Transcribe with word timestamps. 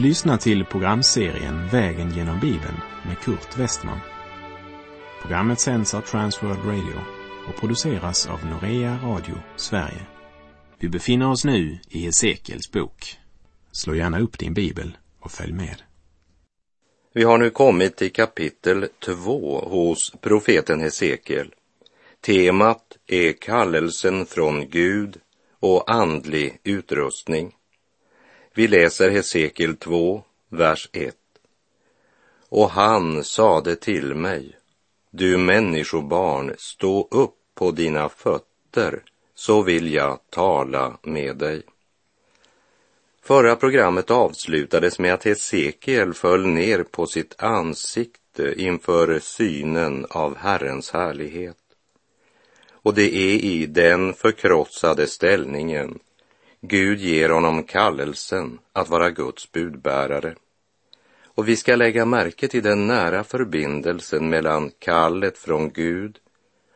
Du 0.00 0.06
lyssnar 0.06 0.36
till 0.36 0.64
programserien 0.64 1.68
Vägen 1.68 2.10
genom 2.10 2.40
Bibeln 2.40 2.80
med 3.06 3.18
Kurt 3.18 3.58
Westman. 3.58 3.98
Programmet 5.22 5.60
sänds 5.60 5.94
av 5.94 6.00
Transworld 6.00 6.64
Radio 6.64 7.00
och 7.48 7.60
produceras 7.60 8.26
av 8.26 8.46
Norea 8.46 8.98
Radio 9.02 9.34
Sverige. 9.56 10.06
Vi 10.78 10.88
befinner 10.88 11.30
oss 11.30 11.44
nu 11.44 11.78
i 11.88 11.98
Hesekiels 11.98 12.72
bok. 12.72 13.18
Slå 13.72 13.94
gärna 13.94 14.20
upp 14.20 14.38
din 14.38 14.54
bibel 14.54 14.96
och 15.20 15.30
följ 15.30 15.52
med. 15.52 15.82
Vi 17.14 17.22
har 17.22 17.38
nu 17.38 17.50
kommit 17.50 17.96
till 17.96 18.12
kapitel 18.12 18.86
2 19.04 19.60
hos 19.68 20.12
profeten 20.20 20.80
Hesekiel. 20.80 21.54
Temat 22.20 22.82
är 23.06 23.32
kallelsen 23.32 24.26
från 24.26 24.70
Gud 24.70 25.16
och 25.60 25.92
andlig 25.92 26.60
utrustning. 26.64 27.54
Vi 28.54 28.68
läser 28.68 29.10
Hesekiel 29.10 29.76
2, 29.76 30.22
vers 30.48 30.88
1. 30.92 31.16
Och 32.48 32.70
han 32.70 33.24
sade 33.24 33.76
till 33.76 34.14
mig, 34.14 34.56
du 35.10 35.36
människobarn, 35.36 36.54
stå 36.58 37.08
upp 37.10 37.36
på 37.54 37.70
dina 37.70 38.08
fötter, 38.08 39.02
så 39.34 39.62
vill 39.62 39.92
jag 39.92 40.18
tala 40.30 40.98
med 41.02 41.36
dig. 41.36 41.62
Förra 43.22 43.56
programmet 43.56 44.10
avslutades 44.10 44.98
med 44.98 45.14
att 45.14 45.24
Hesekiel 45.24 46.14
föll 46.14 46.46
ner 46.46 46.82
på 46.82 47.06
sitt 47.06 47.42
ansikte 47.42 48.54
inför 48.56 49.18
synen 49.18 50.06
av 50.10 50.36
Herrens 50.36 50.90
härlighet. 50.90 51.56
Och 52.72 52.94
det 52.94 53.14
är 53.14 53.44
i 53.44 53.66
den 53.66 54.14
förkrossade 54.14 55.06
ställningen 55.06 55.98
Gud 56.62 56.98
ger 56.98 57.28
honom 57.28 57.62
kallelsen 57.62 58.58
att 58.72 58.88
vara 58.88 59.10
Guds 59.10 59.52
budbärare. 59.52 60.34
Och 61.24 61.48
vi 61.48 61.56
ska 61.56 61.76
lägga 61.76 62.04
märke 62.04 62.48
till 62.48 62.62
den 62.62 62.86
nära 62.86 63.24
förbindelsen 63.24 64.28
mellan 64.28 64.70
kallet 64.78 65.38
från 65.38 65.72
Gud 65.72 66.18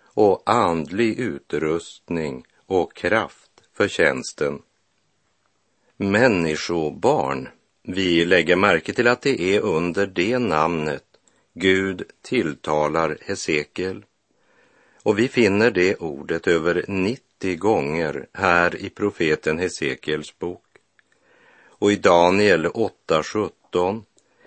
och 0.04 0.42
andlig 0.46 1.18
utrustning 1.18 2.44
och 2.66 2.96
kraft 2.96 3.50
för 3.72 3.88
tjänsten. 3.88 4.62
Människobarn, 5.96 7.48
vi 7.82 8.24
lägger 8.24 8.56
märke 8.56 8.92
till 8.92 9.08
att 9.08 9.22
det 9.22 9.40
är 9.40 9.60
under 9.60 10.06
det 10.06 10.38
namnet 10.38 11.04
Gud 11.54 12.02
tilltalar 12.22 13.18
Hesekiel. 13.20 14.04
Och 15.02 15.18
vi 15.18 15.28
finner 15.28 15.70
det 15.70 15.96
ordet 15.96 16.46
över 16.46 16.84
90 16.88 17.23
gånger 17.42 18.26
här 18.32 18.76
i 18.76 18.90
profeten 18.90 19.58
Hesekiels 19.58 20.38
bok. 20.38 20.64
Och 21.68 21.92
i 21.92 21.96
Daniel 21.96 22.66
8.17 22.66 24.02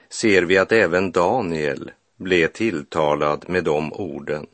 ser 0.10 0.42
vi 0.42 0.58
att 0.58 0.72
även 0.72 1.12
Daniel 1.12 1.92
blev 2.18 2.48
tilltalad 2.48 3.46
med 3.50 3.64
de 3.64 3.94
orden. 3.94 4.48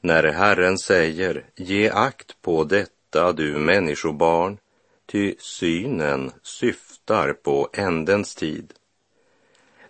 När 0.00 0.24
Herren 0.24 0.78
säger, 0.78 1.44
ge 1.56 1.90
akt 1.90 2.42
på 2.42 2.64
detta 2.64 3.32
du 3.32 3.58
människobarn, 3.58 4.58
ty 5.06 5.34
synen 5.38 6.30
syftar 6.42 7.32
på 7.32 7.68
ändens 7.72 8.34
tid. 8.34 8.72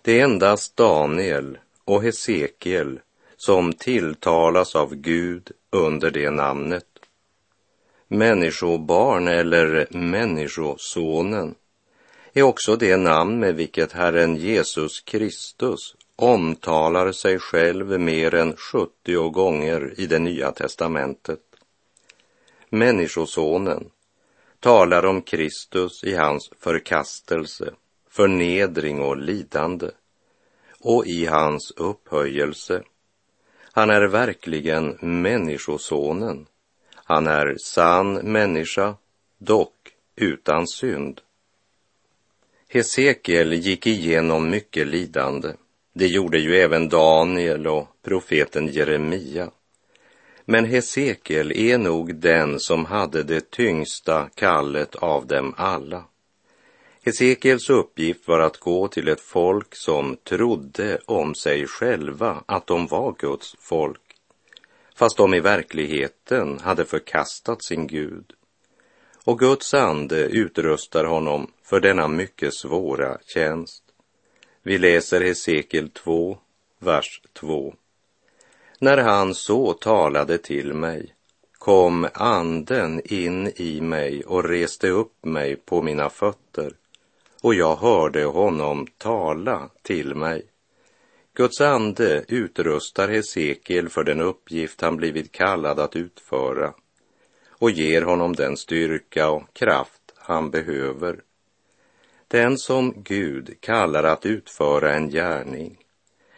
Det 0.01 0.19
är 0.19 0.23
endast 0.23 0.77
Daniel 0.77 1.57
och 1.85 2.03
Hesekiel 2.03 2.99
som 3.35 3.73
tilltalas 3.73 4.75
av 4.75 4.95
Gud 4.95 5.51
under 5.69 6.11
det 6.11 6.29
namnet. 6.29 6.92
Människobarn 8.13 9.27
eller 9.27 9.87
Människosonen 9.91 11.55
är 12.33 12.43
också 12.43 12.75
det 12.75 12.97
namn 12.97 13.39
med 13.39 13.55
vilket 13.55 13.91
Herren 13.91 14.35
Jesus 14.35 15.01
Kristus 15.01 15.95
omtalar 16.15 17.11
sig 17.11 17.39
själv 17.39 17.99
mer 17.99 18.35
än 18.35 18.55
70 18.55 19.29
gånger 19.29 19.93
i 19.97 20.05
det 20.05 20.19
nya 20.19 20.51
testamentet. 20.51 21.39
Människosonen 22.69 23.89
talar 24.59 25.05
om 25.05 25.21
Kristus 25.21 26.03
i 26.03 26.15
hans 26.15 26.49
förkastelse, 26.59 27.73
förnedring 28.09 29.01
och 29.01 29.17
lidande 29.17 29.89
och 30.79 31.05
i 31.05 31.25
hans 31.25 31.71
upphöjelse. 31.71 32.83
Han 33.71 33.89
är 33.89 34.07
verkligen 34.07 34.97
Människosonen. 35.01 36.45
Han 37.03 37.27
är 37.27 37.55
sann 37.59 38.13
människa, 38.13 38.95
dock 39.37 39.75
utan 40.15 40.67
synd. 40.67 41.21
Hesekiel 42.67 43.53
gick 43.53 43.87
igenom 43.87 44.49
mycket 44.49 44.87
lidande. 44.87 45.49
Det 45.93 46.07
gjorde 46.07 46.39
ju 46.39 46.55
även 46.55 46.89
Daniel 46.89 47.67
och 47.67 47.87
profeten 48.03 48.67
Jeremia. 48.67 49.51
Men 50.45 50.65
Hesekiel 50.65 51.51
är 51.51 51.77
nog 51.77 52.15
den 52.15 52.59
som 52.59 52.85
hade 52.85 53.23
det 53.23 53.51
tyngsta 53.51 54.29
kallet 54.35 54.95
av 54.95 55.27
dem 55.27 55.53
alla. 55.57 56.03
Hesekiels 57.05 57.69
uppgift 57.69 58.27
var 58.27 58.39
att 58.39 58.57
gå 58.57 58.87
till 58.87 59.07
ett 59.07 59.21
folk 59.21 59.75
som 59.75 60.17
trodde 60.23 60.99
om 61.05 61.35
sig 61.35 61.67
själva 61.67 62.43
att 62.45 62.67
de 62.67 62.87
var 62.87 63.15
Guds 63.19 63.55
folk, 63.59 64.02
fast 64.95 65.17
de 65.17 65.33
i 65.33 65.39
verkligheten 65.39 66.59
hade 66.59 66.85
förkastat 66.85 67.63
sin 67.63 67.87
Gud. 67.87 68.33
Och 69.23 69.39
Guds 69.39 69.73
ande 69.73 70.25
utrustar 70.25 71.05
honom 71.05 71.51
för 71.63 71.79
denna 71.79 72.07
mycket 72.07 72.53
svåra 72.53 73.17
tjänst. 73.25 73.83
Vi 74.63 74.77
läser 74.77 75.21
Hesekiel 75.21 75.89
2, 75.89 76.37
vers 76.79 77.21
2. 77.33 77.73
När 78.79 78.97
han 78.97 79.35
så 79.35 79.73
talade 79.73 80.37
till 80.37 80.73
mig 80.73 81.13
kom 81.57 82.07
anden 82.13 83.01
in 83.05 83.51
i 83.55 83.81
mig 83.81 84.23
och 84.23 84.43
reste 84.43 84.89
upp 84.89 85.25
mig 85.25 85.55
på 85.55 85.81
mina 85.81 86.09
fötter 86.09 86.73
och 87.43 87.55
jag 87.55 87.75
hörde 87.75 88.23
honom 88.25 88.87
tala 88.97 89.69
till 89.81 90.15
mig. 90.15 90.45
Guds 91.35 91.61
ande 91.61 92.25
utrustar 92.27 93.07
Hesekiel 93.07 93.89
för 93.89 94.03
den 94.03 94.21
uppgift 94.21 94.81
han 94.81 94.97
blivit 94.97 95.31
kallad 95.31 95.79
att 95.79 95.95
utföra 95.95 96.73
och 97.49 97.71
ger 97.71 98.01
honom 98.01 98.35
den 98.35 98.57
styrka 98.57 99.29
och 99.29 99.53
kraft 99.53 100.13
han 100.15 100.51
behöver. 100.51 101.21
Den 102.27 102.57
som 102.57 102.93
Gud 103.03 103.57
kallar 103.59 104.03
att 104.03 104.25
utföra 104.25 104.93
en 104.93 105.09
gärning 105.09 105.77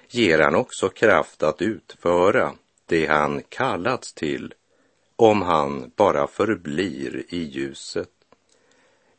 ger 0.09 0.39
han 0.39 0.55
också 0.55 0.89
kraft 0.89 1.43
att 1.43 1.61
utföra 1.61 2.53
det 2.85 3.05
han 3.05 3.41
kallats 3.49 4.13
till 4.13 4.53
om 5.15 5.41
han 5.41 5.91
bara 5.95 6.27
förblir 6.27 7.23
i 7.29 7.37
ljuset. 7.37 8.11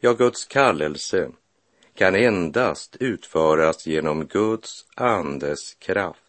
Ja, 0.00 0.12
Guds 0.12 0.44
kallelse 0.44 1.30
kan 1.96 2.14
endast 2.14 2.96
utföras 3.00 3.86
genom 3.86 4.26
Guds 4.26 4.84
andes 4.94 5.74
kraft. 5.74 6.20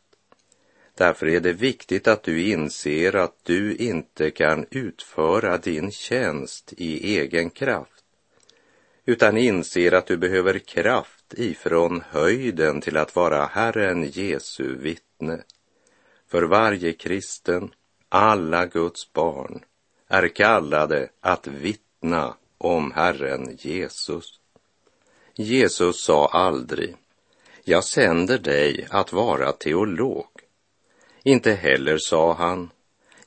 Därför 0.98 1.28
är 1.28 1.40
det 1.40 1.54
viktigt 1.54 2.08
att 2.08 2.24
du 2.24 2.44
inser 2.44 3.16
att 3.16 3.36
du 3.44 3.76
inte 3.76 4.32
kan 4.32 4.66
utföra 4.72 5.58
din 5.58 5.92
tjänst 5.92 6.74
i 6.78 7.18
egen 7.18 7.50
kraft, 7.50 8.04
utan 9.06 9.38
inser 9.38 9.92
att 9.92 10.06
du 10.06 10.18
behöver 10.18 10.60
kraft 10.60 11.34
ifrån 11.34 12.04
höjden 12.10 12.82
till 12.82 12.98
att 12.98 13.16
vara 13.16 13.46
Herren 13.46 14.04
Jesu 14.04 14.75
vittne. 14.75 15.44
För 16.28 16.44
varje 16.44 16.94
kristen, 16.94 17.74
alla 18.10 18.66
Guds 18.66 19.13
barn, 19.13 19.63
är 20.08 20.28
kallade 20.28 21.10
att 21.22 21.48
vittna 21.48 22.36
om 22.58 22.92
Herren 22.92 23.58
Jesus. 23.60 24.40
Jesus 25.39 26.04
sa 26.04 26.28
aldrig, 26.28 26.95
jag 27.63 27.84
sänder 27.84 28.38
dig 28.38 28.88
att 28.89 29.13
vara 29.13 29.51
teolog. 29.51 30.28
Inte 31.24 31.51
heller 31.51 31.98
sa 31.98 32.34
han, 32.34 32.69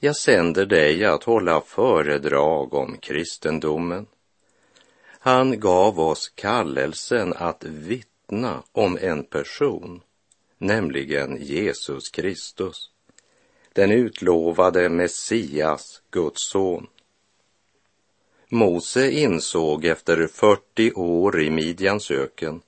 jag 0.01 0.17
sänder 0.17 0.67
dig 0.67 1.05
att 1.05 1.25
hålla 1.25 1.61
föredrag 1.61 2.75
om 2.75 2.97
kristendomen. 2.97 4.07
Han 5.21 5.61
gav 5.61 6.01
oss 6.01 6.29
kallelsen 6.29 7.33
att 7.37 7.65
vittna 7.65 8.63
om 8.73 8.99
en 9.01 9.25
person, 9.25 10.01
nämligen 10.59 11.37
Jesus 11.41 12.09
Kristus, 12.09 12.91
den 13.73 13.91
utlovade 13.91 14.89
Messias, 14.89 16.03
Guds 16.11 16.51
son. 16.51 16.87
Mose 18.53 19.11
insåg 19.11 19.85
efter 19.85 20.27
40 20.27 20.93
år 20.93 21.41
i 21.41 21.51
Midjans 21.51 22.11
öken 22.11 22.61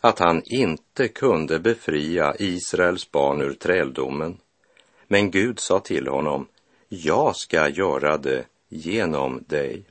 att 0.00 0.18
han 0.18 0.42
inte 0.44 1.08
kunde 1.08 1.58
befria 1.58 2.34
Israels 2.38 3.10
barn 3.10 3.40
ur 3.40 3.52
träldomen. 3.52 4.38
Men 5.06 5.30
Gud 5.30 5.60
sa 5.60 5.80
till 5.80 6.08
honom, 6.08 6.48
jag 6.88 7.36
ska 7.36 7.68
göra 7.68 8.16
det 8.16 8.44
genom 8.68 9.44
dig. 9.46 9.84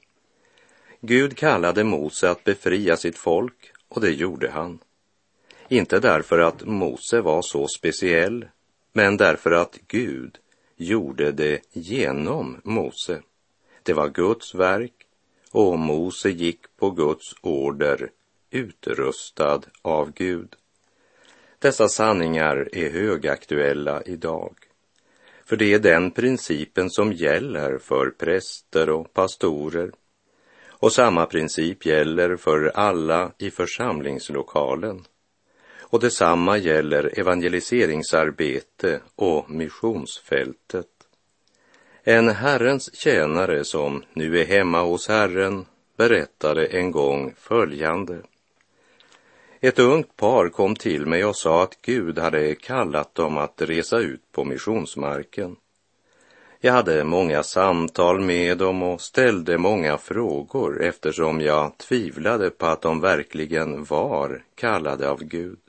Gud 1.02 1.38
kallade 1.38 1.84
Mose 1.84 2.30
att 2.30 2.44
befria 2.44 2.98
sitt 2.98 3.18
folk 3.18 3.72
och 3.88 4.02
det 4.02 4.12
gjorde 4.12 4.50
han. 4.50 4.80
Inte 5.68 6.00
därför 6.00 6.40
att 6.40 6.66
Mose 6.66 7.22
var 7.22 7.42
så 7.42 7.68
speciell, 7.68 8.46
men 8.94 9.18
därför 9.18 9.52
att 9.52 9.80
Gud 9.88 10.38
gjorde 10.76 11.32
det 11.32 11.60
genom 11.72 12.62
Mose. 12.64 13.22
Det 13.84 13.94
var 13.94 14.10
Guds 14.10 14.56
verk 14.56 15.03
och 15.54 15.80
Mose 15.80 16.30
gick 16.30 16.78
på 16.78 16.92
Guds 16.92 17.36
order 17.42 18.10
utrustad 18.52 19.62
av 19.82 20.12
Gud. 20.12 20.56
Dessa 21.60 21.88
sanningar 21.88 22.70
är 22.72 22.90
högaktuella 22.90 24.02
idag. 24.06 24.56
För 25.46 25.56
det 25.56 25.74
är 25.74 25.80
den 25.80 26.12
principen 26.12 26.90
som 26.90 27.14
gäller 27.14 27.78
för 27.78 28.10
präster 28.10 28.90
och 28.90 29.14
pastorer. 29.14 29.92
Och 30.68 30.94
samma 30.94 31.26
princip 31.26 31.86
gäller 31.86 32.36
för 32.36 32.72
alla 32.76 33.32
i 33.38 33.52
församlingslokalen. 33.52 35.06
Och 35.80 36.00
detsamma 36.00 36.58
gäller 36.58 37.20
evangeliseringsarbete 37.20 39.00
och 39.16 39.50
missionsfältet. 39.50 40.93
En 42.06 42.30
Herrens 42.30 42.96
tjänare 42.96 43.64
som 43.64 44.04
nu 44.14 44.40
är 44.42 44.46
hemma 44.46 44.82
hos 44.82 45.08
Herren 45.08 45.66
berättade 45.98 46.66
en 46.66 46.92
gång 46.92 47.34
följande. 47.38 48.22
Ett 49.60 49.80
ungt 49.80 50.18
par 50.18 50.50
kom 50.50 50.76
till 50.76 51.06
mig 51.06 51.26
och 51.26 51.36
sa 51.36 51.64
att 51.64 51.82
Gud 51.82 52.20
hade 52.20 52.56
kallat 52.56 53.16
dem 53.16 53.38
att 53.38 53.62
resa 53.62 54.00
ut 54.00 54.32
på 54.32 54.46
missionsmarken. 54.46 55.56
Jag 56.60 56.74
hade 56.74 57.04
många 57.04 57.44
samtal 57.44 58.20
med 58.20 58.58
dem 58.58 58.84
och 58.84 59.02
ställde 59.02 59.58
många 59.58 59.98
frågor 59.98 60.84
eftersom 60.84 61.42
jag 61.42 61.78
tvivlade 61.78 62.50
på 62.50 62.66
att 62.66 62.82
de 62.82 63.02
verkligen 63.02 63.84
var 63.84 64.44
kallade 64.56 65.10
av 65.10 65.24
Gud. 65.24 65.60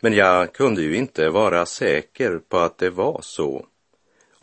Men 0.00 0.12
jag 0.12 0.52
kunde 0.52 0.82
ju 0.82 0.96
inte 0.96 1.28
vara 1.28 1.66
säker 1.66 2.40
på 2.48 2.58
att 2.58 2.78
det 2.78 2.90
var 2.90 3.20
så. 3.22 3.66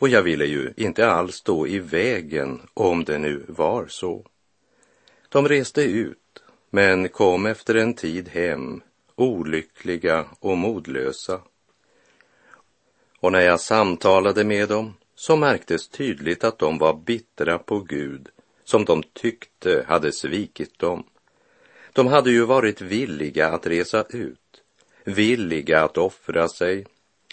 Och 0.00 0.08
jag 0.08 0.22
ville 0.22 0.46
ju 0.46 0.72
inte 0.76 1.10
alls 1.10 1.34
stå 1.34 1.66
i 1.66 1.78
vägen 1.78 2.60
om 2.74 3.04
det 3.04 3.18
nu 3.18 3.44
var 3.48 3.86
så. 3.86 4.26
De 5.28 5.48
reste 5.48 5.82
ut 5.82 6.42
men 6.70 7.08
kom 7.08 7.46
efter 7.46 7.74
en 7.74 7.94
tid 7.94 8.28
hem 8.28 8.82
olyckliga 9.16 10.24
och 10.40 10.56
modlösa. 10.56 11.40
Och 13.20 13.32
när 13.32 13.40
jag 13.40 13.60
samtalade 13.60 14.44
med 14.44 14.68
dem 14.68 14.94
så 15.14 15.36
märktes 15.36 15.88
tydligt 15.88 16.44
att 16.44 16.58
de 16.58 16.78
var 16.78 16.94
bittra 16.94 17.58
på 17.58 17.80
Gud 17.80 18.28
som 18.64 18.84
de 18.84 19.02
tyckte 19.02 19.84
hade 19.88 20.12
svikit 20.12 20.78
dem. 20.78 21.04
De 21.92 22.06
hade 22.06 22.30
ju 22.30 22.44
varit 22.44 22.80
villiga 22.80 23.48
att 23.48 23.66
resa 23.66 24.04
ut, 24.10 24.62
villiga 25.04 25.84
att 25.84 25.98
offra 25.98 26.48
sig. 26.48 26.86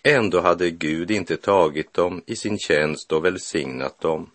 Ändå 0.04 0.40
hade 0.40 0.72
Gud 0.72 1.12
inte 1.12 1.38
tagit 1.38 1.94
dem 1.94 2.22
i 2.26 2.36
sin 2.36 2.60
tjänst 2.60 3.12
och 3.12 3.26
välsignat 3.26 4.00
dem. 4.00 4.32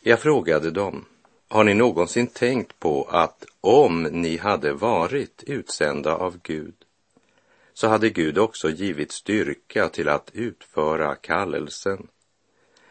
Jag 0.00 0.20
frågade 0.20 0.70
dem, 0.70 1.04
har 1.48 1.64
ni 1.64 1.74
någonsin 1.74 2.26
tänkt 2.26 2.78
på 2.78 3.04
att 3.10 3.44
om 3.60 4.02
ni 4.02 4.36
hade 4.36 4.72
varit 4.72 5.44
utsända 5.46 6.14
av 6.14 6.38
Gud 6.42 6.74
så 7.74 7.88
hade 7.88 8.10
Gud 8.10 8.38
också 8.38 8.70
givit 8.70 9.12
styrka 9.12 9.88
till 9.88 10.08
att 10.08 10.30
utföra 10.34 11.14
kallelsen. 11.14 12.08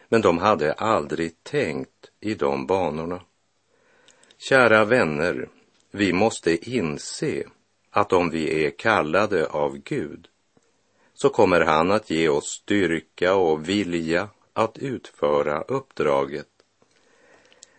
Men 0.08 0.20
de 0.20 0.38
hade 0.38 0.72
aldrig 0.72 1.42
tänkt 1.42 2.10
i 2.20 2.34
de 2.34 2.66
banorna. 2.66 3.22
Kära 4.38 4.84
vänner, 4.84 5.48
vi 5.90 6.12
måste 6.12 6.70
inse 6.70 7.44
att 7.90 8.12
om 8.12 8.30
vi 8.30 8.64
är 8.66 8.70
kallade 8.70 9.46
av 9.46 9.78
Gud 9.78 10.28
så 11.14 11.28
kommer 11.28 11.60
han 11.60 11.90
att 11.90 12.10
ge 12.10 12.28
oss 12.28 12.46
styrka 12.46 13.34
och 13.34 13.68
vilja 13.68 14.28
att 14.52 14.78
utföra 14.78 15.62
uppdraget 15.62 16.46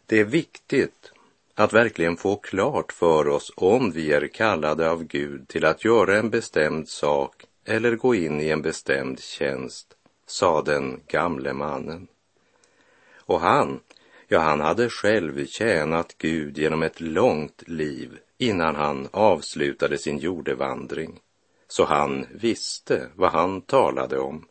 det 0.05 0.19
är 0.19 0.25
viktigt 0.25 1.11
att 1.55 1.73
verkligen 1.73 2.17
få 2.17 2.35
klart 2.35 2.93
för 2.93 3.27
oss 3.27 3.51
om 3.55 3.91
vi 3.91 4.13
är 4.13 4.27
kallade 4.27 4.89
av 4.89 5.03
Gud 5.03 5.47
till 5.47 5.65
att 5.65 5.85
göra 5.85 6.17
en 6.17 6.29
bestämd 6.29 6.89
sak 6.89 7.45
eller 7.65 7.95
gå 7.95 8.15
in 8.15 8.41
i 8.41 8.49
en 8.49 8.61
bestämd 8.61 9.19
tjänst, 9.19 9.95
sa 10.25 10.61
den 10.61 10.99
gamle 11.07 11.53
mannen. 11.53 12.07
Och 13.15 13.39
han, 13.39 13.79
ja, 14.27 14.39
han 14.39 14.59
hade 14.59 14.89
själv 14.89 15.45
tjänat 15.45 16.15
Gud 16.17 16.57
genom 16.57 16.83
ett 16.83 17.01
långt 17.01 17.63
liv 17.67 18.17
innan 18.37 18.75
han 18.75 19.07
avslutade 19.11 19.97
sin 19.97 20.17
jordevandring, 20.17 21.19
så 21.73 21.85
han 21.85 22.25
visste 22.31 23.09
vad 23.15 23.31
han 23.31 23.61
talade 23.61 24.19
om. 24.19 24.45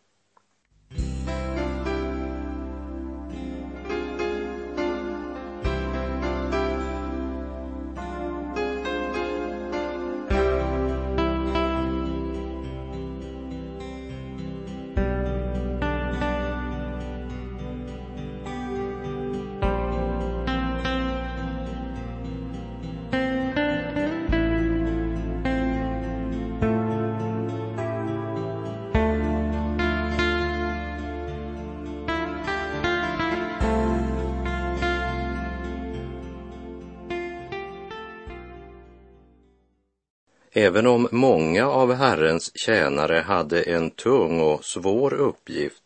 Även 40.73 40.87
om 40.87 41.09
många 41.11 41.69
av 41.69 41.93
Herrens 41.93 42.53
tjänare 42.55 43.19
hade 43.19 43.63
en 43.63 43.91
tung 43.91 44.41
och 44.41 44.65
svår 44.65 45.15
uppgift, 45.15 45.83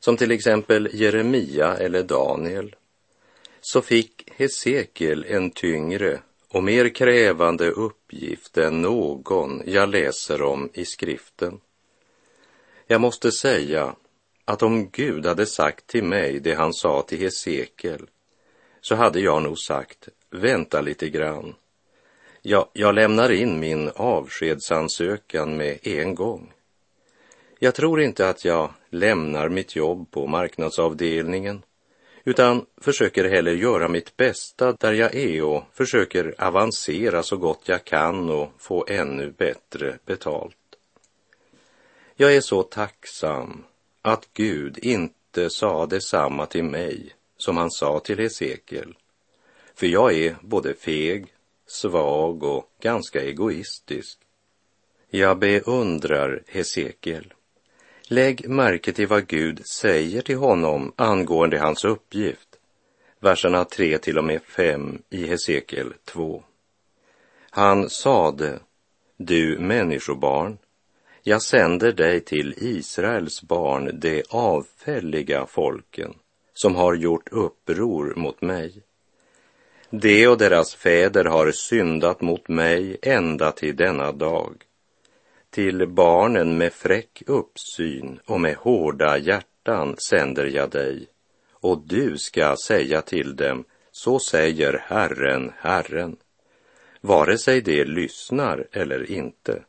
som 0.00 0.16
till 0.16 0.30
exempel 0.30 0.88
Jeremia 0.92 1.76
eller 1.76 2.02
Daniel, 2.02 2.74
så 3.60 3.82
fick 3.82 4.30
Hesekiel 4.36 5.24
en 5.28 5.50
tyngre 5.50 6.20
och 6.48 6.64
mer 6.64 6.88
krävande 6.88 7.70
uppgift 7.70 8.58
än 8.58 8.82
någon 8.82 9.62
jag 9.66 9.88
läser 9.88 10.42
om 10.42 10.70
i 10.72 10.84
skriften. 10.84 11.60
Jag 12.86 13.00
måste 13.00 13.32
säga 13.32 13.96
att 14.44 14.62
om 14.62 14.90
Gud 14.90 15.26
hade 15.26 15.46
sagt 15.46 15.86
till 15.86 16.04
mig 16.04 16.40
det 16.40 16.54
han 16.54 16.74
sa 16.74 17.02
till 17.02 17.18
Hesekiel, 17.18 18.06
så 18.80 18.94
hade 18.94 19.20
jag 19.20 19.42
nog 19.42 19.58
sagt, 19.58 20.08
vänta 20.30 20.80
lite 20.80 21.08
grann 21.08 21.54
Ja, 22.46 22.70
jag 22.72 22.94
lämnar 22.94 23.32
in 23.32 23.60
min 23.60 23.90
avskedsansökan 23.94 25.56
med 25.56 25.78
en 25.82 26.14
gång. 26.14 26.52
Jag 27.58 27.74
tror 27.74 28.00
inte 28.00 28.28
att 28.28 28.44
jag 28.44 28.70
lämnar 28.90 29.48
mitt 29.48 29.76
jobb 29.76 30.10
på 30.10 30.26
marknadsavdelningen 30.26 31.62
utan 32.24 32.66
försöker 32.80 33.24
heller 33.24 33.52
göra 33.52 33.88
mitt 33.88 34.16
bästa 34.16 34.72
där 34.72 34.92
jag 34.92 35.14
är 35.14 35.42
och 35.44 35.62
försöker 35.72 36.34
avancera 36.38 37.22
så 37.22 37.36
gott 37.36 37.62
jag 37.64 37.84
kan 37.84 38.30
och 38.30 38.48
få 38.58 38.86
ännu 38.88 39.30
bättre 39.30 39.98
betalt. 40.06 40.56
Jag 42.16 42.36
är 42.36 42.40
så 42.40 42.62
tacksam 42.62 43.64
att 44.02 44.28
Gud 44.32 44.78
inte 44.78 45.50
sa 45.50 45.86
detsamma 45.86 46.46
till 46.46 46.64
mig 46.64 47.14
som 47.36 47.56
han 47.56 47.70
sa 47.70 48.00
till 48.00 48.18
Hesekiel. 48.18 48.94
För 49.74 49.86
jag 49.86 50.14
är 50.14 50.36
både 50.40 50.74
feg 50.74 51.33
svag 51.66 52.42
och 52.42 52.70
ganska 52.80 53.22
egoistisk. 53.22 54.18
Jag 55.10 55.38
beundrar 55.38 56.42
Hesekiel. 56.46 57.34
Lägg 58.08 58.48
märke 58.48 58.92
till 58.92 59.06
vad 59.06 59.26
Gud 59.26 59.66
säger 59.66 60.22
till 60.22 60.36
honom 60.36 60.92
angående 60.96 61.58
hans 61.58 61.84
uppgift. 61.84 62.48
Verserna 63.20 63.64
3 63.64 63.98
till 63.98 64.18
och 64.18 64.24
med 64.24 64.42
5 64.42 65.02
i 65.10 65.26
Hesekiel 65.26 65.94
2. 66.04 66.42
Han 67.50 67.90
sade, 67.90 68.58
du 69.16 69.58
människobarn, 69.58 70.58
jag 71.22 71.42
sänder 71.42 71.92
dig 71.92 72.20
till 72.20 72.54
Israels 72.56 73.42
barn, 73.42 74.00
de 74.00 74.22
avfälliga 74.30 75.46
folken, 75.46 76.14
som 76.54 76.74
har 76.74 76.94
gjort 76.94 77.28
uppror 77.32 78.14
mot 78.16 78.40
mig. 78.40 78.82
De 80.00 80.28
och 80.28 80.38
deras 80.38 80.74
fäder 80.74 81.24
har 81.24 81.50
syndat 81.52 82.20
mot 82.20 82.48
mig 82.48 82.96
ända 83.02 83.52
till 83.52 83.76
denna 83.76 84.12
dag. 84.12 84.54
Till 85.50 85.88
barnen 85.88 86.58
med 86.58 86.72
fräck 86.72 87.22
uppsyn 87.26 88.20
och 88.26 88.40
med 88.40 88.56
hårda 88.56 89.18
hjärtan 89.18 89.96
sänder 89.96 90.46
jag 90.46 90.70
dig, 90.70 91.06
och 91.52 91.82
du 91.86 92.18
ska 92.18 92.56
säga 92.66 93.02
till 93.02 93.36
dem, 93.36 93.64
så 93.90 94.18
säger 94.18 94.84
Herren, 94.86 95.52
Herren. 95.56 96.16
vare 97.00 97.38
sig 97.38 97.60
de 97.60 97.84
lyssnar 97.84 98.66
eller 98.72 99.10
inte. 99.10 99.62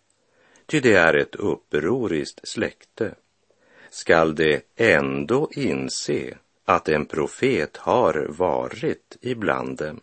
Ty 0.66 0.80
det 0.80 0.94
är 0.94 1.14
ett 1.14 1.36
upproriskt 1.36 2.48
släkte. 2.48 3.16
Skall 3.90 4.36
de 4.36 4.62
ändå 4.76 5.50
inse 5.52 6.38
att 6.66 6.90
en 6.90 7.06
profet 7.06 7.78
har 7.78 8.28
varit 8.30 9.18
ibland 9.22 9.78
dem? 9.78 10.02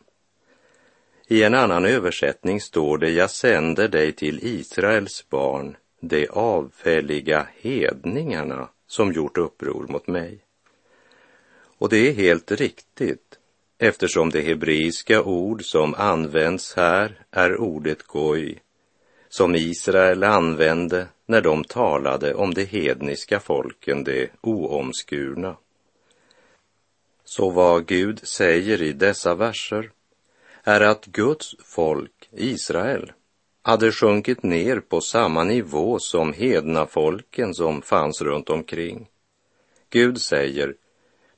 I 1.29 1.43
en 1.43 1.55
annan 1.55 1.85
översättning 1.85 2.61
står 2.61 2.99
det, 2.99 3.11
jag 3.11 3.31
sänder 3.31 3.89
dig 3.89 4.13
till 4.13 4.39
Israels 4.43 5.29
barn, 5.29 5.77
de 6.01 6.29
avfälliga 6.29 7.47
hedningarna 7.61 8.69
som 8.87 9.13
gjort 9.13 9.39
uppror 9.39 9.87
mot 9.89 10.07
mig. 10.07 10.39
Och 11.79 11.89
det 11.89 12.09
är 12.09 12.13
helt 12.13 12.53
riktigt, 12.53 13.39
eftersom 13.79 14.31
det 14.31 14.41
hebreiska 14.41 15.23
ord 15.23 15.65
som 15.65 15.95
används 15.95 16.75
här 16.77 17.25
är 17.31 17.61
ordet 17.61 18.03
goj, 18.03 18.63
som 19.29 19.55
Israel 19.55 20.25
använde 20.25 21.07
när 21.27 21.41
de 21.41 21.65
talade 21.65 22.35
om 22.35 22.55
de 22.55 22.65
hedniska 22.65 23.41
folken, 23.41 24.05
de 24.05 24.29
oomskurna. 24.41 25.57
Så 27.25 27.51
vad 27.51 27.87
Gud 27.87 28.27
säger 28.27 28.83
i 28.83 28.93
dessa 28.93 29.35
verser 29.35 29.91
är 30.63 30.81
att 30.81 31.07
Guds 31.07 31.55
folk, 31.65 32.29
Israel, 32.31 33.13
hade 33.63 33.93
sjunkit 33.93 34.43
ner 34.43 34.81
på 34.81 35.01
samma 35.01 35.45
nivå 35.45 35.99
som 35.99 36.33
hedna 36.33 36.87
folken 36.87 37.55
som 37.55 37.83
fanns 37.83 38.23
runt 38.23 38.51
omkring. 38.51 39.09
Gud 39.91 40.21
säger, 40.21 40.75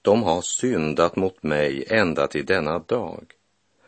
de 0.02 0.22
har 0.22 0.42
syndat 0.42 1.16
mot 1.16 1.42
mig 1.42 1.84
ända 1.88 2.26
till 2.26 2.46
denna 2.46 2.78
dag. 2.78 3.32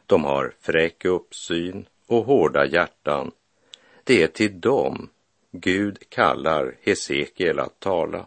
De 0.07 0.25
har 0.25 0.55
fräck 0.61 1.05
uppsyn 1.05 1.87
och 2.07 2.25
hårda 2.25 2.67
hjärtan. 2.67 3.31
Det 4.05 4.23
är 4.23 4.27
till 4.27 4.61
dem 4.61 5.09
Gud 5.51 5.99
kallar 6.09 6.77
Hesekiel 6.83 7.59
att 7.59 7.81
tala. 7.81 8.27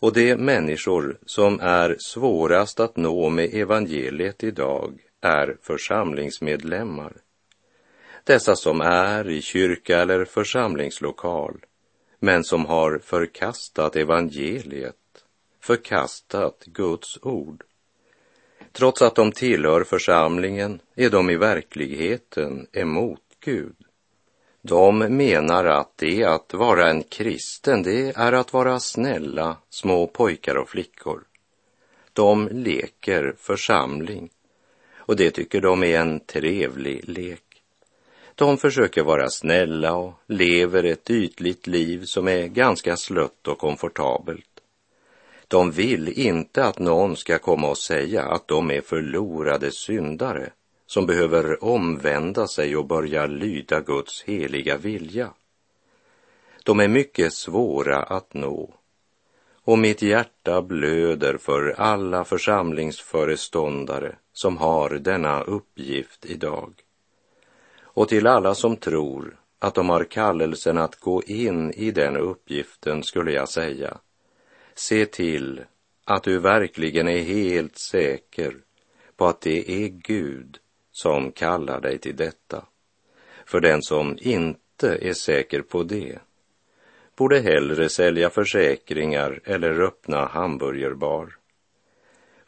Och 0.00 0.12
de 0.12 0.36
människor 0.36 1.18
som 1.26 1.60
är 1.60 1.96
svårast 1.98 2.80
att 2.80 2.96
nå 2.96 3.30
med 3.30 3.54
evangeliet 3.54 4.44
idag 4.44 5.00
är 5.22 5.56
församlingsmedlemmar. 5.62 7.12
Dessa 8.24 8.56
som 8.56 8.80
är 8.80 9.30
i 9.30 9.42
kyrka 9.42 9.98
eller 9.98 10.24
församlingslokal, 10.24 11.64
men 12.18 12.44
som 12.44 12.66
har 12.66 12.98
förkastat 12.98 13.96
evangeliet, 13.96 14.96
förkastat 15.60 16.64
Guds 16.64 17.18
ord. 17.22 17.64
Trots 18.72 19.02
att 19.02 19.14
de 19.14 19.32
tillhör 19.32 19.84
församlingen 19.84 20.80
är 20.94 21.10
de 21.10 21.30
i 21.30 21.36
verkligheten 21.36 22.66
emot 22.72 23.20
Gud. 23.44 23.76
De 24.62 24.98
menar 24.98 25.64
att 25.64 25.92
det 25.96 26.24
att 26.24 26.54
vara 26.54 26.90
en 26.90 27.02
kristen, 27.02 27.82
det 27.82 28.16
är 28.16 28.32
att 28.32 28.52
vara 28.52 28.80
snälla 28.80 29.56
små 29.70 30.06
pojkar 30.06 30.56
och 30.56 30.68
flickor. 30.68 31.24
De 32.12 32.48
leker 32.48 33.34
församling 33.38 34.30
och 35.06 35.16
det 35.16 35.30
tycker 35.30 35.60
de 35.60 35.82
är 35.82 36.00
en 36.00 36.20
trevlig 36.20 37.08
lek. 37.08 37.42
De 38.34 38.58
försöker 38.58 39.02
vara 39.02 39.28
snälla 39.30 39.94
och 39.94 40.14
lever 40.26 40.84
ett 40.84 41.10
ytligt 41.10 41.66
liv 41.66 42.04
som 42.04 42.28
är 42.28 42.46
ganska 42.46 42.96
slött 42.96 43.48
och 43.48 43.58
komfortabelt. 43.58 44.46
De 45.48 45.70
vill 45.70 46.08
inte 46.08 46.64
att 46.64 46.78
någon 46.78 47.16
ska 47.16 47.38
komma 47.38 47.68
och 47.70 47.78
säga 47.78 48.22
att 48.22 48.48
de 48.48 48.70
är 48.70 48.80
förlorade 48.80 49.72
syndare 49.72 50.50
som 50.86 51.06
behöver 51.06 51.64
omvända 51.64 52.46
sig 52.46 52.76
och 52.76 52.86
börja 52.86 53.26
lyda 53.26 53.80
Guds 53.80 54.22
heliga 54.22 54.76
vilja. 54.76 55.30
De 56.64 56.80
är 56.80 56.88
mycket 56.88 57.32
svåra 57.32 58.02
att 58.02 58.34
nå 58.34 58.74
och 59.64 59.78
mitt 59.78 60.02
hjärta 60.02 60.62
blöder 60.62 61.36
för 61.36 61.74
alla 61.78 62.24
församlingsföreståndare 62.24 64.16
som 64.32 64.56
har 64.56 64.90
denna 64.90 65.42
uppgift 65.42 66.26
idag. 66.26 66.74
Och 67.82 68.08
till 68.08 68.26
alla 68.26 68.54
som 68.54 68.76
tror 68.76 69.36
att 69.58 69.74
de 69.74 69.88
har 69.88 70.04
kallelsen 70.04 70.78
att 70.78 71.00
gå 71.00 71.22
in 71.22 71.70
i 71.70 71.90
den 71.90 72.16
uppgiften 72.16 73.02
skulle 73.02 73.32
jag 73.32 73.48
säga, 73.48 73.98
se 74.74 75.06
till 75.06 75.64
att 76.04 76.22
du 76.22 76.38
verkligen 76.38 77.08
är 77.08 77.22
helt 77.22 77.78
säker 77.78 78.56
på 79.16 79.26
att 79.26 79.40
det 79.40 79.70
är 79.70 79.88
Gud 79.88 80.58
som 80.92 81.32
kallar 81.32 81.80
dig 81.80 81.98
till 81.98 82.16
detta. 82.16 82.64
För 83.46 83.60
den 83.60 83.82
som 83.82 84.18
inte 84.20 84.98
är 85.00 85.12
säker 85.12 85.62
på 85.62 85.82
det 85.82 86.18
borde 87.16 87.40
hellre 87.40 87.88
sälja 87.88 88.30
försäkringar 88.30 89.40
eller 89.44 89.80
öppna 89.80 90.26
hamburgerbar. 90.26 91.36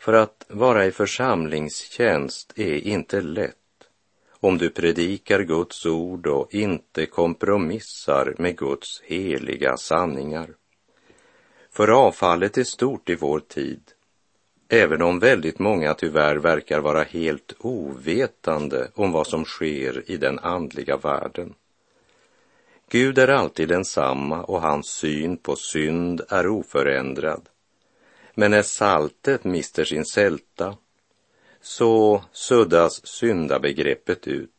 För 0.05 0.13
att 0.13 0.47
vara 0.49 0.87
i 0.87 0.91
församlingstjänst 0.91 2.53
är 2.57 2.75
inte 2.75 3.21
lätt 3.21 3.57
om 4.41 4.59
du 4.59 4.71
predikar 4.71 5.41
Guds 5.41 5.87
ord 5.87 6.27
och 6.27 6.55
inte 6.55 7.07
kompromissar 7.07 8.35
med 8.39 8.57
Guds 8.57 9.03
heliga 9.05 9.77
sanningar. 9.77 10.51
För 11.71 11.89
avfallet 11.89 12.59
är 12.59 12.65
stort 12.65 13.11
i 13.11 13.15
vår 13.15 13.41
tid, 13.41 13.81
även 14.69 15.03
om 15.03 15.19
väldigt 15.19 15.59
många 15.59 15.95
tyvärr 15.95 16.37
verkar 16.37 16.81
vara 16.81 17.03
helt 17.03 17.55
ovetande 17.59 18.89
om 18.95 19.13
vad 19.13 19.27
som 19.27 19.45
sker 19.45 20.11
i 20.11 20.17
den 20.17 20.39
andliga 20.39 20.97
världen. 20.97 21.55
Gud 22.91 23.19
är 23.19 23.29
alltid 23.29 23.69
densamma 23.69 24.43
och 24.43 24.63
hans 24.63 24.87
syn 24.87 25.37
på 25.37 25.57
synd 25.57 26.21
är 26.29 26.47
oförändrad. 26.47 27.49
Men 28.35 28.51
när 28.51 28.63
saltet 28.63 29.45
mister 29.45 29.85
sin 29.85 30.05
sälta 30.05 30.77
så 31.61 32.25
suddas 32.33 33.07
syndabegreppet 33.07 34.27
ut 34.27 34.51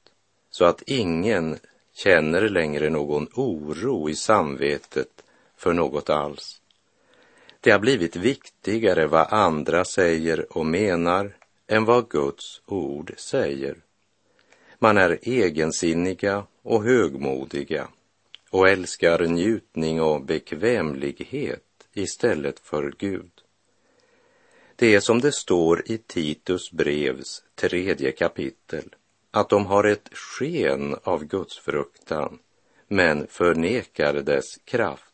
så 0.49 0.65
att 0.65 0.83
ingen 0.85 1.59
känner 1.93 2.49
längre 2.49 2.89
någon 2.89 3.27
oro 3.33 4.09
i 4.09 4.15
samvetet 4.15 5.23
för 5.57 5.73
något 5.73 6.09
alls. 6.09 6.61
Det 7.59 7.71
har 7.71 7.79
blivit 7.79 8.15
viktigare 8.15 9.07
vad 9.07 9.33
andra 9.33 9.85
säger 9.85 10.57
och 10.57 10.65
menar 10.65 11.35
än 11.67 11.85
vad 11.85 12.09
Guds 12.09 12.61
ord 12.65 13.13
säger. 13.17 13.75
Man 14.79 14.97
är 14.97 15.19
egensinniga 15.21 16.43
och 16.61 16.83
högmodiga 16.83 17.87
och 18.49 18.69
älskar 18.69 19.27
njutning 19.27 20.01
och 20.01 20.21
bekvämlighet 20.21 21.63
istället 21.93 22.59
för 22.59 22.93
Gud. 22.97 23.34
Det 24.77 24.95
är 24.95 24.99
som 24.99 25.21
det 25.21 25.31
står 25.31 25.83
i 25.85 25.97
Titus 25.97 26.71
brevs 26.71 27.43
tredje 27.55 28.11
kapitel, 28.11 28.95
att 29.31 29.49
de 29.49 29.65
har 29.65 29.83
ett 29.83 30.09
sken 30.13 30.95
av 31.03 31.23
Guds 31.23 31.59
fruktan, 31.59 32.39
men 32.87 33.27
förnekar 33.27 34.13
dess 34.13 34.57
kraft. 34.65 35.13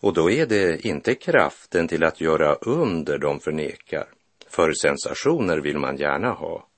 Och 0.00 0.14
då 0.14 0.30
är 0.30 0.46
det 0.46 0.86
inte 0.86 1.14
kraften 1.14 1.88
till 1.88 2.04
att 2.04 2.20
göra 2.20 2.54
under 2.54 3.18
de 3.18 3.40
förnekar, 3.40 4.06
för 4.48 4.72
sensationer 4.72 5.58
vill 5.58 5.78
man 5.78 5.96
gärna 5.96 6.30
ha. 6.30 6.68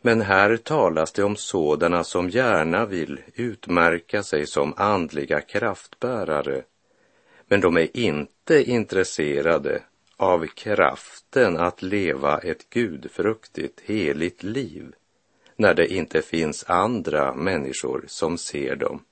Men 0.00 0.20
här 0.20 0.56
talas 0.56 1.12
det 1.12 1.24
om 1.24 1.36
sådana 1.36 2.04
som 2.04 2.30
gärna 2.30 2.86
vill 2.86 3.20
utmärka 3.34 4.22
sig 4.22 4.46
som 4.46 4.74
andliga 4.76 5.40
kraftbärare, 5.40 6.62
men 7.46 7.60
de 7.60 7.76
är 7.76 7.96
inte 7.96 8.70
intresserade 8.70 9.82
av 10.18 10.46
kraften 10.46 11.56
att 11.56 11.82
leva 11.82 12.38
ett 12.38 12.70
gudfruktigt, 12.70 13.80
heligt 13.80 14.42
liv 14.42 14.94
när 15.56 15.74
det 15.74 15.92
inte 15.92 16.22
finns 16.22 16.64
andra 16.68 17.34
människor 17.34 18.04
som 18.06 18.38
ser 18.38 18.76
dem. 18.76 19.04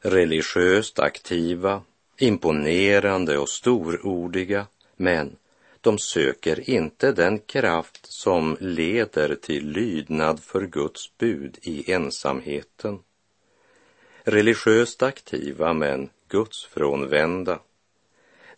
Religiöst 0.00 0.98
aktiva, 0.98 1.82
imponerande 2.18 3.38
och 3.38 3.48
storordiga, 3.48 4.66
men 4.96 5.36
de 5.80 5.98
söker 5.98 6.70
inte 6.70 7.12
den 7.12 7.38
kraft 7.38 8.06
som 8.12 8.56
leder 8.60 9.34
till 9.34 9.68
lydnad 9.68 10.40
för 10.40 10.66
Guds 10.66 11.18
bud 11.18 11.58
i 11.62 11.92
ensamheten. 11.92 12.98
Religiöst 14.24 15.02
aktiva 15.02 15.72
men 15.72 16.10
gudsfrånvända 16.28 17.58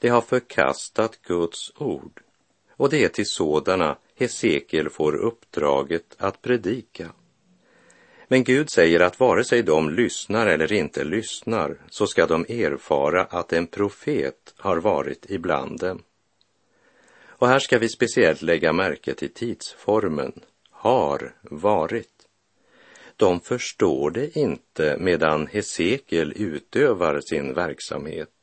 de 0.03 0.09
har 0.09 0.21
förkastat 0.21 1.23
Guds 1.23 1.73
ord 1.77 2.21
och 2.77 2.91
det 2.91 3.05
är 3.05 3.09
till 3.09 3.27
sådana 3.27 3.99
Hesekiel 4.15 4.91
får 4.91 5.17
uppdraget 5.17 6.17
att 6.19 6.43
predika. 6.43 7.13
Men 8.29 8.45
Gud 8.45 8.71
säger 8.71 9.01
att 9.01 9.21
vare 9.21 9.45
sig 9.45 9.63
de 9.63 9.91
lyssnar 9.91 10.47
eller 10.47 10.73
inte 10.73 11.05
lyssnar 11.05 11.81
så 11.91 12.07
ska 12.07 12.27
de 12.27 12.45
erfara 12.49 13.25
att 13.25 13.53
en 13.53 13.67
profet 13.67 14.55
har 14.57 14.77
varit 14.77 15.27
ibland 15.29 15.81
dem. 15.81 16.03
Och 17.27 17.49
här 17.49 17.59
ska 17.59 17.79
vi 17.79 17.89
speciellt 17.89 18.43
lägga 18.43 18.73
märke 18.73 19.15
till 19.15 19.33
tidsformen, 19.33 20.41
har 20.71 21.35
varit. 21.43 22.27
de 23.17 23.41
förstår 23.41 24.11
det 24.11 24.37
inte 24.37 24.97
medan 25.01 25.47
Hesekiel 25.47 26.33
utövar 26.37 27.21
sin 27.21 27.55
verksamhet. 27.55 28.42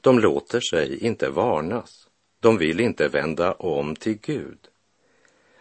De 0.00 0.18
låter 0.18 0.60
sig 0.60 0.98
inte 0.98 1.30
varnas. 1.30 2.08
De 2.40 2.58
vill 2.58 2.80
inte 2.80 3.08
vända 3.08 3.52
om 3.52 3.96
till 3.96 4.18
Gud. 4.22 4.58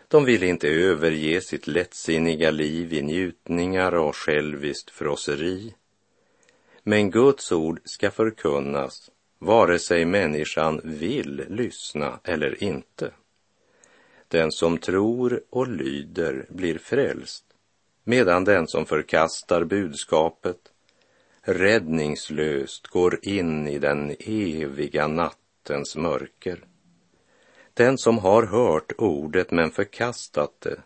De 0.08 0.26
vill 0.26 0.44
inte 0.44 0.68
överge 0.68 1.42
sitt 1.42 1.68
lättsinniga 1.68 2.52
liv 2.52 2.94
i 2.94 3.02
njutningar 3.02 3.96
och 3.96 4.16
själviskt 4.16 4.90
frosseri. 4.90 5.76
Men 6.84 7.12
Guds 7.12 7.52
ord 7.52 7.80
ska 7.86 8.12
förkunnas 8.12 9.12
vare 9.40 9.80
sig 9.80 10.06
människan 10.06 10.82
vill 10.84 11.46
lyssna 11.50 12.20
eller 12.24 12.64
inte. 12.64 13.12
Den 14.28 14.52
som 14.52 14.78
tror 14.78 15.42
och 15.50 15.68
lyder 15.68 16.46
blir 16.50 16.78
frälst, 16.78 17.46
medan 18.04 18.44
den 18.44 18.68
som 18.68 18.86
förkastar 18.86 19.64
budskapet 19.64 20.58
räddningslöst 21.42 22.88
går 22.88 23.20
in 23.22 23.68
i 23.68 23.80
den 23.80 24.16
eviga 24.20 25.08
nattens 25.08 25.96
mörker. 25.96 26.64
Den 27.74 27.98
som 27.98 28.18
har 28.18 28.44
hört 28.44 28.92
ordet 28.98 29.52
men 29.52 29.72
förkastat 29.72 30.62
det 30.62 30.80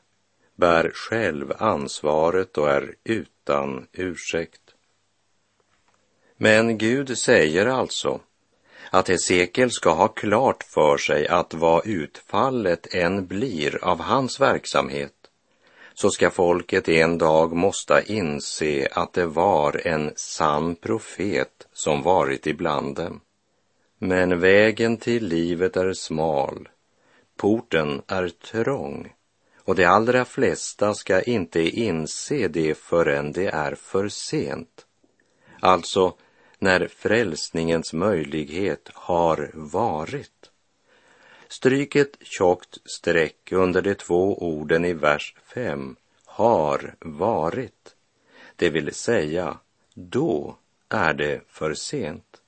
bär 0.56 0.92
själv 0.94 1.54
ansvaret 1.58 2.58
och 2.58 2.70
är 2.70 2.96
utan 3.04 3.88
ursäkt. 3.92 4.62
Men 6.38 6.78
Gud 6.78 7.18
säger 7.18 7.66
alltså 7.66 8.22
att 8.92 9.08
Hesekiel 9.08 9.72
ska 9.72 9.90
ha 9.94 10.08
klart 10.08 10.64
för 10.64 10.98
sig 10.98 11.28
att 11.28 11.54
vad 11.54 11.88
utfallet 11.88 12.94
än 12.94 13.28
blir 13.28 13.84
av 13.84 14.00
hans 14.00 14.40
verksamhet 14.40 15.23
så 15.94 16.10
ska 16.10 16.30
folket 16.30 16.90
en 16.90 17.18
dag 17.18 17.54
måste 17.54 18.04
inse 18.08 18.88
att 18.92 19.14
det 19.14 19.26
var 19.26 19.88
en 19.88 20.12
sann 20.16 20.76
profet 20.76 21.68
som 21.74 22.02
varit 22.02 22.48
ibland 22.48 22.96
dem. 22.96 23.22
Men 24.00 24.40
vägen 24.40 24.98
till 24.98 25.28
livet 25.28 25.78
är 25.78 25.94
smal, 25.94 26.70
porten 27.38 28.02
är 28.08 28.30
trång 28.30 29.14
och 29.66 29.76
de 29.76 29.86
allra 29.86 30.26
flesta 30.26 30.94
ska 30.94 31.22
inte 31.22 31.62
inse 31.62 32.48
det 32.48 32.78
förrän 32.78 33.32
det 33.32 33.48
är 33.48 33.76
för 33.76 34.10
sent. 34.10 34.86
Alltså 35.60 36.16
när 36.60 36.88
frälsningens 36.88 37.94
möjlighet 37.94 38.90
har 38.94 39.52
varit. 39.54 40.52
Stryk 41.54 41.96
ett 41.96 42.18
tjockt 42.20 42.78
streck 42.86 43.52
under 43.52 43.82
de 43.82 43.96
två 43.96 44.38
orden 44.38 44.86
i 44.86 44.94
vers 44.94 45.36
5, 45.44 45.96
har 46.26 46.96
varit. 47.00 47.96
Det 48.56 48.70
vill 48.70 48.94
säga, 48.94 49.58
då 49.94 50.58
är 50.90 51.14
det 51.14 51.42
för 51.48 51.74
sent. 51.74 52.42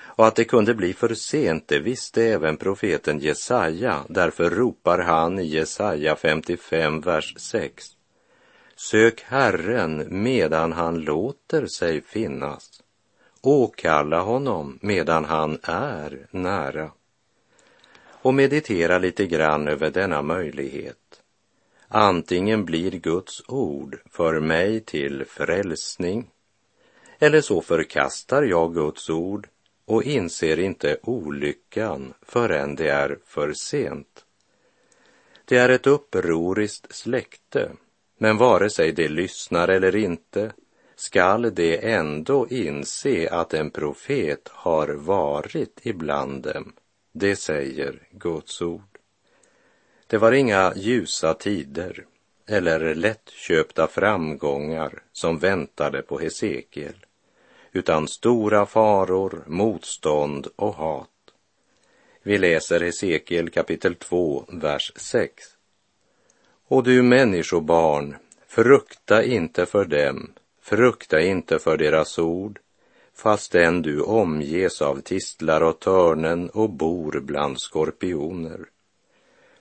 Och 0.00 0.26
att 0.26 0.34
det 0.34 0.44
kunde 0.44 0.74
bli 0.74 0.92
för 0.92 1.14
sent, 1.14 1.68
det 1.68 1.78
visste 1.78 2.24
även 2.24 2.56
profeten 2.56 3.18
Jesaja. 3.18 4.04
Därför 4.08 4.50
ropar 4.50 4.98
han 4.98 5.38
i 5.38 5.44
Jesaja 5.44 6.16
55, 6.16 7.00
vers 7.00 7.34
6. 7.38 7.86
Sök 8.76 9.20
Herren 9.20 10.22
medan 10.22 10.72
han 10.72 11.00
låter 11.00 11.66
sig 11.66 12.00
finnas. 12.00 12.82
Åkalla 13.40 14.20
honom 14.20 14.78
medan 14.82 15.24
han 15.24 15.58
är 15.62 16.26
nära. 16.30 16.90
Och 18.22 18.34
meditera 18.34 18.98
lite 18.98 19.26
grann 19.26 19.68
över 19.68 19.90
denna 19.90 20.22
möjlighet. 20.22 21.22
Antingen 21.88 22.64
blir 22.64 22.90
Guds 22.90 23.42
ord 23.48 23.98
för 24.10 24.40
mig 24.40 24.80
till 24.80 25.24
frälsning, 25.24 26.30
eller 27.18 27.40
så 27.40 27.60
förkastar 27.62 28.42
jag 28.42 28.74
Guds 28.74 29.10
ord 29.10 29.48
och 29.84 30.02
inser 30.02 30.58
inte 30.58 30.98
olyckan 31.02 32.14
förrän 32.22 32.74
det 32.74 32.88
är 32.88 33.18
för 33.24 33.52
sent. 33.52 34.24
Det 35.44 35.56
är 35.56 35.68
ett 35.68 35.86
upproriskt 35.86 36.94
släkte, 36.94 37.70
men 38.18 38.36
vare 38.36 38.70
sig 38.70 38.92
de 38.92 39.08
lyssnar 39.08 39.68
eller 39.68 39.96
inte 39.96 40.52
skall 40.96 41.54
de 41.54 41.92
ändå 41.92 42.48
inse 42.48 43.28
att 43.30 43.54
en 43.54 43.70
profet 43.70 44.48
har 44.48 44.88
varit 44.88 45.80
ibland 45.82 46.42
dem. 46.42 46.72
Det 47.12 47.36
säger 47.36 48.08
Guds 48.10 48.62
ord. 48.62 48.98
Det 50.06 50.18
var 50.18 50.32
inga 50.32 50.72
ljusa 50.76 51.34
tider 51.34 52.06
eller 52.46 52.94
lättköpta 52.94 53.86
framgångar 53.86 55.02
som 55.12 55.38
väntade 55.38 56.02
på 56.02 56.18
Hesekiel, 56.18 57.06
utan 57.72 58.08
stora 58.08 58.66
faror, 58.66 59.44
motstånd 59.46 60.46
och 60.56 60.74
hat. 60.74 61.08
Vi 62.22 62.38
läser 62.38 62.80
Hesekiel 62.80 63.50
kapitel 63.50 63.94
2, 63.94 64.44
vers 64.48 64.92
6. 64.96 65.44
Och 66.68 66.82
du 66.82 67.02
människobarn, 67.02 68.16
frukta 68.46 69.24
inte 69.24 69.66
för 69.66 69.84
dem 69.84 70.32
Frukta 70.68 71.20
inte 71.20 71.58
för 71.58 71.76
deras 71.76 72.18
ord, 72.18 72.58
fastän 73.18 73.82
du 73.82 74.00
omges 74.00 74.82
av 74.82 75.00
tistlar 75.00 75.60
och 75.60 75.80
törnen 75.80 76.50
och 76.50 76.70
bor 76.70 77.20
bland 77.20 77.60
skorpioner. 77.60 78.60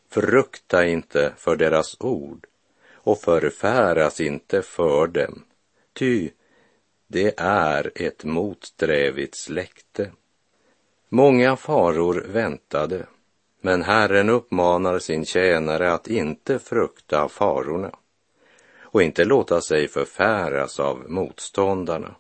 Frukta 0.09 0.85
inte 0.85 1.33
för 1.37 1.55
deras 1.55 1.97
ord 1.99 2.45
och 2.93 3.21
förfäras 3.21 4.21
inte 4.21 4.61
för 4.61 5.07
dem, 5.07 5.43
ty 5.93 6.29
det 7.07 7.33
är 7.37 7.91
ett 7.95 8.23
motsträvigt 8.23 9.37
släkte. 9.37 10.11
Många 11.09 11.55
faror 11.55 12.25
väntade, 12.27 13.05
men 13.61 13.83
Herren 13.83 14.29
uppmanar 14.29 14.99
sin 14.99 15.25
tjänare 15.25 15.93
att 15.93 16.07
inte 16.07 16.59
frukta 16.59 17.29
farorna 17.29 17.91
och 18.81 19.03
inte 19.03 19.25
låta 19.25 19.61
sig 19.61 19.87
förfäras 19.87 20.79
av 20.79 21.09
motståndarna. 21.09 22.15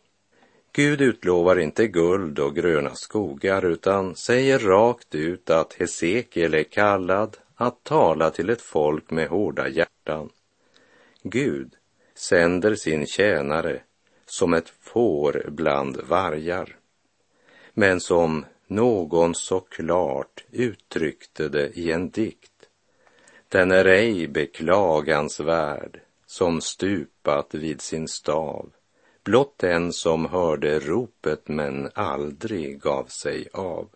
Gud 0.77 1.01
utlovar 1.01 1.59
inte 1.59 1.87
guld 1.87 2.39
och 2.39 2.55
gröna 2.55 2.95
skogar 2.95 3.65
utan 3.65 4.15
säger 4.15 4.59
rakt 4.59 5.15
ut 5.15 5.49
att 5.49 5.73
Hesekiel 5.73 6.53
är 6.53 6.63
kallad 6.63 7.37
att 7.55 7.83
tala 7.83 8.29
till 8.29 8.49
ett 8.49 8.61
folk 8.61 9.11
med 9.11 9.27
hårda 9.27 9.67
hjärtan. 9.67 10.29
Gud 11.23 11.73
sänder 12.15 12.75
sin 12.75 13.05
tjänare 13.05 13.81
som 14.25 14.53
ett 14.53 14.73
får 14.81 15.45
bland 15.47 15.97
vargar. 15.97 16.75
Men 17.73 17.99
som 17.99 18.45
någon 18.67 19.35
så 19.35 19.59
klart 19.59 20.45
uttryckte 20.51 21.49
det 21.49 21.67
i 21.77 21.91
en 21.91 22.09
dikt. 22.09 22.69
Den 23.49 23.71
är 23.71 23.85
ej 23.85 24.27
beklagansvärd, 24.27 25.99
som 26.25 26.61
stupat 26.61 27.53
vid 27.53 27.81
sin 27.81 28.07
stav, 28.07 28.71
blott 29.27 29.57
den 29.57 29.93
som 29.93 30.25
hörde 30.25 30.79
ropet 30.79 31.47
men 31.47 31.89
aldrig 31.93 32.81
gav 32.81 33.05
sig 33.05 33.47
av. 33.53 33.89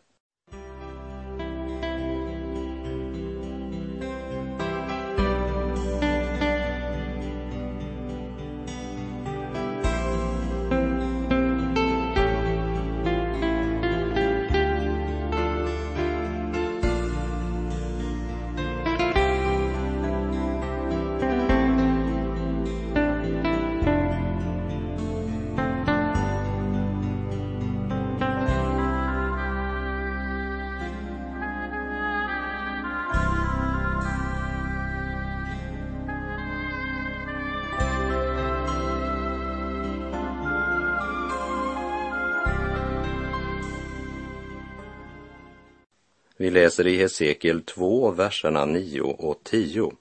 Vi 46.41 46.49
läser 46.49 46.87
i 46.87 46.97
Hesekiel 46.97 47.61
2, 47.61 48.11
verserna 48.11 48.65
9 48.65 49.01
och 49.01 49.43
10. 49.43 49.91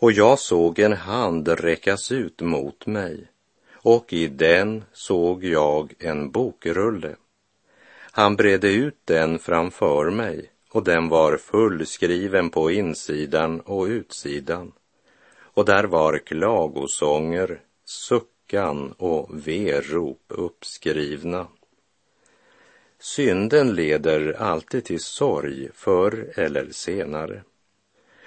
Och 0.00 0.12
jag 0.12 0.38
såg 0.38 0.78
en 0.78 0.92
hand 0.92 1.48
räckas 1.48 2.12
ut 2.12 2.40
mot 2.40 2.86
mig, 2.86 3.26
och 3.72 4.12
i 4.12 4.26
den 4.26 4.84
såg 4.92 5.44
jag 5.44 5.94
en 5.98 6.30
bokrulle. 6.30 7.16
Han 7.94 8.36
bredde 8.36 8.68
ut 8.68 8.98
den 9.04 9.38
framför 9.38 10.10
mig, 10.10 10.50
och 10.70 10.84
den 10.84 11.08
var 11.08 11.36
fullskriven 11.36 12.50
på 12.50 12.70
insidan 12.70 13.60
och 13.60 13.84
utsidan. 13.84 14.72
och 15.54 15.64
där 15.64 15.84
var 15.84 16.18
klagosånger, 16.18 17.60
suckan 17.84 18.94
och 18.98 19.46
verop 19.46 20.24
uppskrivna. 20.28 21.46
Synden 23.04 23.74
leder 23.74 24.32
alltid 24.32 24.84
till 24.84 25.00
sorg 25.00 25.68
förr 25.74 26.32
eller 26.36 26.68
senare. 26.70 27.42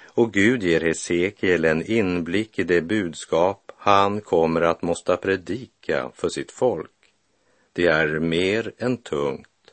Och 0.04 0.32
Gud 0.32 0.62
ger 0.62 0.80
Hesekiel 0.80 1.64
en 1.64 1.82
inblick 1.82 2.58
i 2.58 2.64
det 2.64 2.80
budskap 2.80 3.72
han 3.76 4.20
kommer 4.20 4.60
att 4.60 4.82
måste 4.82 5.16
predika 5.16 6.10
för 6.14 6.28
sitt 6.28 6.52
folk. 6.52 6.90
Det 7.72 7.86
är 7.86 8.18
mer 8.18 8.72
än 8.78 8.96
tungt, 8.96 9.72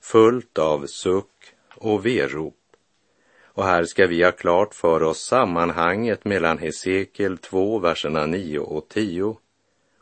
fullt 0.00 0.58
av 0.58 0.86
suck 0.86 1.54
och 1.74 2.06
verop. 2.06 2.56
Och 3.44 3.64
här 3.64 3.84
ska 3.84 4.06
vi 4.06 4.22
ha 4.22 4.32
klart 4.32 4.74
för 4.74 5.02
oss 5.02 5.20
sammanhanget 5.20 6.24
mellan 6.24 6.58
Hesekiel 6.58 7.38
2, 7.38 7.78
verserna 7.78 8.26
9 8.26 8.58
och 8.58 8.88
10 8.88 9.36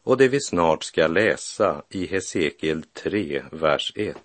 och 0.08 0.16
det 0.16 0.28
vi 0.28 0.40
snart 0.40 0.84
ska 0.84 1.06
läsa 1.06 1.82
i 1.88 2.06
Hesekiel 2.06 2.82
3, 2.82 3.42
vers 3.52 3.92
1. 3.96 4.16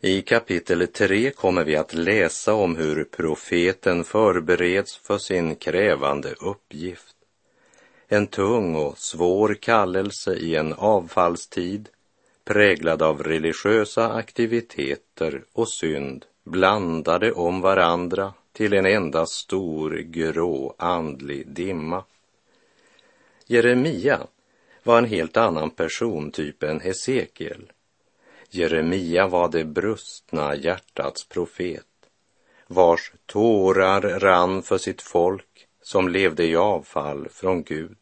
I 0.00 0.22
kapitel 0.22 0.86
3 0.86 1.30
kommer 1.30 1.64
vi 1.64 1.76
att 1.76 1.94
läsa 1.94 2.54
om 2.54 2.76
hur 2.76 3.04
profeten 3.04 4.04
förbereds 4.04 4.96
för 4.96 5.18
sin 5.18 5.56
krävande 5.56 6.32
uppgift. 6.40 7.16
En 8.08 8.26
tung 8.26 8.76
och 8.76 8.98
svår 8.98 9.54
kallelse 9.54 10.34
i 10.34 10.56
en 10.56 10.72
avfallstid 10.72 11.88
präglad 12.44 13.02
av 13.02 13.22
religiösa 13.22 14.12
aktiviteter 14.12 15.44
och 15.52 15.68
synd 15.68 16.24
blandade 16.44 17.32
om 17.32 17.60
varandra 17.60 18.32
till 18.52 18.72
en 18.72 18.86
enda 18.86 19.26
stor 19.26 19.90
grå 19.90 20.74
andlig 20.78 21.48
dimma. 21.48 22.04
Jeremia 23.48 24.26
var 24.82 24.98
en 24.98 25.04
helt 25.04 25.36
annan 25.36 25.70
persontyp 25.70 26.62
än 26.62 26.80
Hesekiel. 26.80 27.72
Jeremia 28.50 29.26
var 29.26 29.48
det 29.48 29.64
brustna 29.64 30.56
hjärtats 30.56 31.28
profet, 31.28 31.86
vars 32.66 33.12
tårar 33.26 34.00
rann 34.00 34.62
för 34.62 34.78
sitt 34.78 35.02
folk 35.02 35.66
som 35.82 36.08
levde 36.08 36.44
i 36.44 36.56
avfall 36.56 37.28
från 37.28 37.62
Gud. 37.62 37.96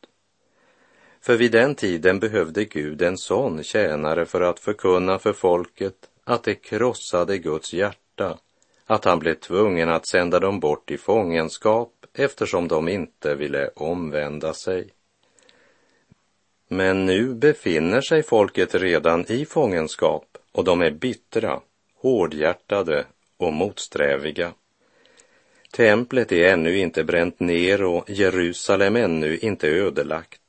För 1.20 1.36
vid 1.36 1.52
den 1.52 1.74
tiden 1.74 2.18
behövde 2.18 2.64
Gud 2.64 3.02
en 3.02 3.18
sån 3.18 3.62
tjänare 3.62 4.26
för 4.26 4.40
att 4.40 4.60
förkunna 4.60 5.18
för 5.18 5.32
folket 5.32 6.10
att 6.24 6.42
det 6.42 6.54
krossade 6.54 7.38
Guds 7.38 7.72
hjärta, 7.72 8.38
att 8.86 9.04
han 9.04 9.18
blev 9.18 9.34
tvungen 9.34 9.88
att 9.88 10.06
sända 10.06 10.40
dem 10.40 10.60
bort 10.60 10.90
i 10.90 10.98
fångenskap 10.98 11.92
eftersom 12.14 12.68
de 12.68 12.88
inte 12.88 13.34
ville 13.34 13.68
omvända 13.68 14.54
sig. 14.54 14.93
Men 16.68 17.06
nu 17.06 17.34
befinner 17.34 18.00
sig 18.00 18.22
folket 18.22 18.74
redan 18.74 19.24
i 19.28 19.44
fångenskap 19.44 20.38
och 20.52 20.64
de 20.64 20.82
är 20.82 20.90
bittra, 20.90 21.60
hårdhjärtade 21.96 23.04
och 23.36 23.52
motsträviga. 23.52 24.52
Templet 25.70 26.32
är 26.32 26.52
ännu 26.52 26.78
inte 26.78 27.04
bränt 27.04 27.40
ner 27.40 27.82
och 27.82 28.10
Jerusalem 28.10 28.96
ännu 28.96 29.38
inte 29.38 29.68
ödelagt. 29.68 30.40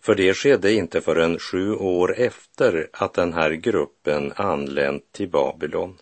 För 0.00 0.14
det 0.14 0.34
skedde 0.34 0.72
inte 0.72 1.00
förrän 1.00 1.38
sju 1.38 1.74
år 1.74 2.18
efter 2.18 2.88
att 2.92 3.14
den 3.14 3.32
här 3.32 3.50
gruppen 3.50 4.32
anlänt 4.36 5.12
till 5.12 5.28
Babylon. 5.28 5.98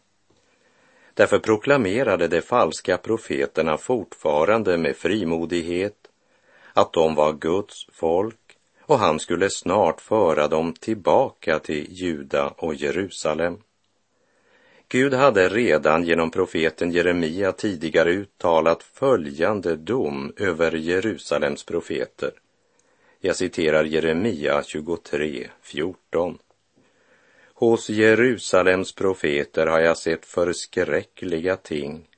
Därför 1.15 1.39
proklamerade 1.39 2.29
de 2.29 2.41
falska 2.41 2.97
profeterna 2.97 3.77
fortfarande 3.77 4.79
med 4.79 4.97
frimodighet 4.97 5.97
att 6.73 6.93
de 6.93 7.15
var 7.15 7.33
Guds 7.33 7.87
folk 7.93 8.46
och 8.87 8.99
han 8.99 9.21
skulle 9.21 9.51
snart 9.51 10.01
föra 10.01 10.49
dem 10.49 10.73
tillbaka 10.73 11.59
till 11.59 11.87
Juda 11.91 12.49
och 12.49 12.75
Jerusalem. 12.75 13.59
Gud 14.89 15.15
hade 15.15 15.49
redan 15.49 16.05
genom 16.05 16.31
profeten 16.31 16.93
Jeremia 16.93 17.53
tidigare 17.53 18.11
uttalat 18.11 18.83
följande 18.83 19.77
dom 19.77 20.33
över 20.37 20.73
Jerusalems 20.73 21.65
profeter. 21.65 22.31
Jag 23.21 23.37
citerar 23.37 23.85
Jeremia 23.85 24.63
23, 24.63 25.49
14. 25.63 26.39
Hos 27.55 27.91
Jerusalems 27.91 28.95
profeter 28.95 29.67
har 29.67 29.81
jag 29.81 29.99
sett 29.99 30.27
förskräckliga 30.27 31.57
ting. 31.57 32.09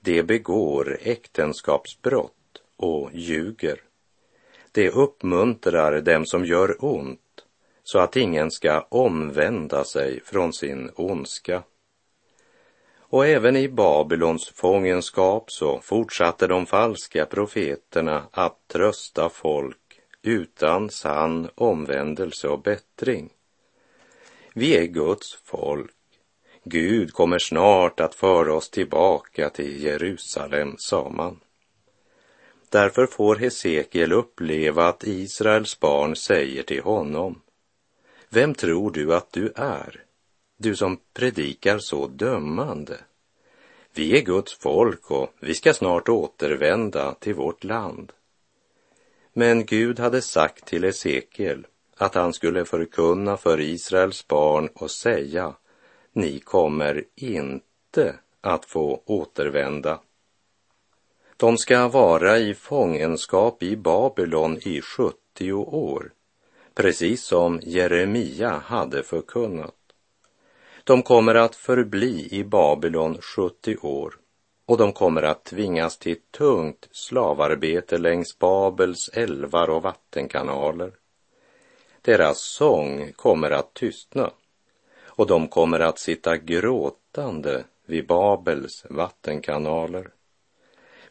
De 0.00 0.22
begår 0.22 0.98
äktenskapsbrott 1.02 2.62
och 2.76 3.10
ljuger. 3.12 3.80
Det 4.72 4.90
uppmuntrar 4.90 6.00
dem 6.00 6.26
som 6.26 6.44
gör 6.44 6.84
ont 6.84 7.20
så 7.82 7.98
att 7.98 8.16
ingen 8.16 8.50
ska 8.50 8.86
omvända 8.88 9.84
sig 9.84 10.20
från 10.24 10.52
sin 10.52 10.90
ondska. 10.94 11.62
Och 12.98 13.26
även 13.26 13.56
i 13.56 13.68
Babylons 13.68 14.48
fångenskap 14.54 15.44
så 15.52 15.80
fortsatte 15.80 16.46
de 16.46 16.66
falska 16.66 17.26
profeterna 17.26 18.26
att 18.30 18.68
trösta 18.68 19.28
folk 19.28 20.00
utan 20.22 20.90
sann 20.90 21.48
omvändelse 21.54 22.48
och 22.48 22.62
bättring. 22.62 23.30
Vi 24.54 24.76
är 24.76 24.84
Guds 24.84 25.38
folk. 25.44 25.94
Gud 26.64 27.12
kommer 27.12 27.38
snart 27.38 28.00
att 28.00 28.14
föra 28.14 28.54
oss 28.54 28.70
tillbaka 28.70 29.50
till 29.50 29.82
Jerusalem, 29.82 30.74
sa 30.78 31.08
man. 31.08 31.40
Därför 32.72 33.06
får 33.06 33.36
Hesekiel 33.36 34.12
uppleva 34.12 34.88
att 34.88 35.04
Israels 35.04 35.80
barn 35.80 36.16
säger 36.16 36.62
till 36.62 36.82
honom, 36.82 37.40
Vem 38.28 38.54
tror 38.54 38.90
du 38.90 39.14
att 39.14 39.32
du 39.32 39.52
är, 39.54 40.04
du 40.56 40.76
som 40.76 40.98
predikar 41.14 41.78
så 41.78 42.06
dömande? 42.06 42.98
Vi 43.94 44.18
är 44.18 44.22
Guds 44.22 44.58
folk 44.58 45.10
och 45.10 45.34
vi 45.40 45.54
ska 45.54 45.74
snart 45.74 46.08
återvända 46.08 47.14
till 47.14 47.34
vårt 47.34 47.64
land. 47.64 48.12
Men 49.32 49.64
Gud 49.64 49.98
hade 49.98 50.22
sagt 50.22 50.64
till 50.64 50.84
Hesekiel 50.84 51.66
att 51.96 52.14
han 52.14 52.32
skulle 52.32 52.64
förkunna 52.64 53.36
för 53.36 53.60
Israels 53.60 54.28
barn 54.28 54.68
och 54.74 54.90
säga, 54.90 55.54
ni 56.12 56.38
kommer 56.38 57.04
inte 57.16 58.14
att 58.40 58.64
få 58.64 59.02
återvända 59.06 60.00
de 61.42 61.58
ska 61.58 61.88
vara 61.88 62.38
i 62.38 62.54
fångenskap 62.54 63.62
i 63.62 63.76
Babylon 63.76 64.58
i 64.62 64.80
70 64.80 65.52
år, 65.52 66.12
precis 66.74 67.24
som 67.24 67.60
Jeremia 67.62 68.62
hade 68.64 69.02
förkunnat. 69.02 69.74
De 70.84 71.02
kommer 71.02 71.34
att 71.34 71.56
förbli 71.56 72.28
i 72.30 72.44
Babylon 72.44 73.18
70 73.20 73.76
år 73.76 74.14
och 74.66 74.78
de 74.78 74.92
kommer 74.92 75.22
att 75.22 75.44
tvingas 75.44 75.98
till 75.98 76.16
tungt 76.30 76.88
slavarbete 76.92 77.98
längs 77.98 78.38
Babels 78.38 79.08
älvar 79.08 79.70
och 79.70 79.82
vattenkanaler. 79.82 80.92
Deras 82.02 82.38
sång 82.38 83.12
kommer 83.12 83.50
att 83.50 83.74
tystna 83.74 84.30
och 85.04 85.26
de 85.26 85.48
kommer 85.48 85.80
att 85.80 85.98
sitta 85.98 86.36
gråtande 86.36 87.64
vid 87.86 88.06
Babels 88.06 88.86
vattenkanaler. 88.90 90.10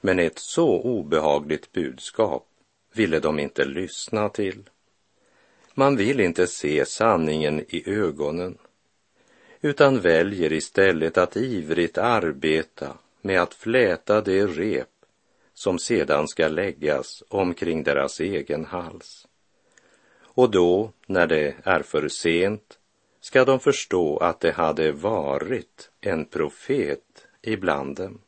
Men 0.01 0.19
ett 0.19 0.39
så 0.39 0.81
obehagligt 0.81 1.71
budskap 1.71 2.47
ville 2.93 3.19
de 3.19 3.39
inte 3.39 3.65
lyssna 3.65 4.29
till. 4.29 4.69
Man 5.73 5.95
vill 5.95 6.19
inte 6.19 6.47
se 6.47 6.85
sanningen 6.85 7.65
i 7.69 7.89
ögonen 7.89 8.57
utan 9.61 9.99
väljer 9.99 10.53
istället 10.53 11.17
att 11.17 11.37
ivrigt 11.37 11.97
arbeta 11.97 12.97
med 13.21 13.41
att 13.41 13.53
fläta 13.53 14.21
det 14.21 14.45
rep 14.45 14.87
som 15.53 15.79
sedan 15.79 16.27
ska 16.27 16.47
läggas 16.47 17.23
omkring 17.29 17.83
deras 17.83 18.19
egen 18.19 18.65
hals. 18.65 19.27
Och 20.21 20.51
då, 20.51 20.91
när 21.05 21.27
det 21.27 21.55
är 21.63 21.81
för 21.81 22.07
sent, 22.07 22.79
ska 23.21 23.45
de 23.45 23.59
förstå 23.59 24.17
att 24.17 24.39
det 24.39 24.51
hade 24.51 24.91
varit 24.91 25.89
en 26.01 26.25
profet 26.25 27.27
ibland 27.41 27.95
dem. 27.95 28.21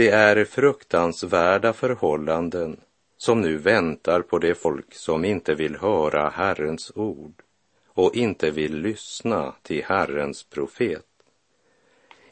Det 0.00 0.10
är 0.10 0.44
fruktansvärda 0.44 1.72
förhållanden 1.72 2.80
som 3.16 3.40
nu 3.40 3.56
väntar 3.56 4.22
på 4.22 4.38
det 4.38 4.54
folk 4.54 4.94
som 4.94 5.24
inte 5.24 5.54
vill 5.54 5.76
höra 5.76 6.28
Herrens 6.28 6.92
ord 6.94 7.42
och 7.86 8.16
inte 8.16 8.50
vill 8.50 8.80
lyssna 8.80 9.54
till 9.62 9.84
Herrens 9.84 10.44
profet. 10.44 11.06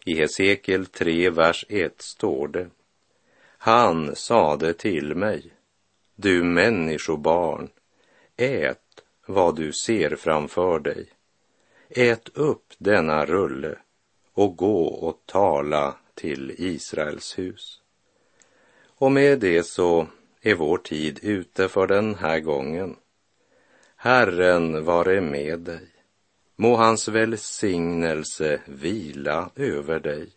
I 0.04 0.14
Hesekiel 0.14 0.86
3, 0.86 1.30
vers 1.30 1.64
1 1.68 2.02
står 2.02 2.48
det. 2.48 2.66
Han 3.58 4.16
sade 4.16 4.72
till 4.72 5.14
mig, 5.14 5.52
du 6.16 6.42
människobarn, 6.42 7.68
ät 8.36 9.02
vad 9.26 9.56
du 9.56 9.72
ser 9.72 10.16
framför 10.16 10.78
dig. 10.78 11.08
Ät 11.88 12.28
upp 12.34 12.74
denna 12.78 13.26
rulle 13.26 13.78
och 14.32 14.56
gå 14.56 14.84
och 14.86 15.22
tala 15.26 15.94
till 16.18 16.54
Israels 16.58 17.38
hus. 17.38 17.80
Och 18.84 19.12
med 19.12 19.38
det 19.40 19.62
så 19.62 20.06
är 20.42 20.54
vår 20.54 20.78
tid 20.78 21.18
ute 21.22 21.68
för 21.68 21.86
den 21.86 22.14
här 22.14 22.40
gången. 22.40 22.96
Herren 23.96 24.84
vare 24.84 25.20
med 25.20 25.60
dig. 25.60 25.88
Må 26.56 26.76
hans 26.76 27.08
välsignelse 27.08 28.60
vila 28.66 29.50
över 29.56 30.00
dig 30.00 30.28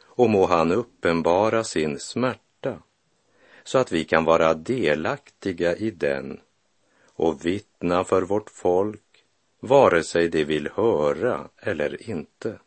och 0.00 0.30
må 0.30 0.46
han 0.46 0.72
uppenbara 0.72 1.64
sin 1.64 1.98
smärta 1.98 2.82
så 3.64 3.78
att 3.78 3.92
vi 3.92 4.04
kan 4.04 4.24
vara 4.24 4.54
delaktiga 4.54 5.76
i 5.76 5.90
den 5.90 6.40
och 7.04 7.46
vittna 7.46 8.04
för 8.04 8.22
vårt 8.22 8.50
folk 8.50 9.24
vare 9.60 10.02
sig 10.02 10.28
de 10.28 10.44
vill 10.44 10.68
höra 10.74 11.48
eller 11.58 12.10
inte. 12.10 12.58